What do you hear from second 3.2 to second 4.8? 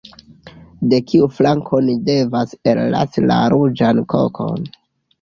la ruĝan kokon?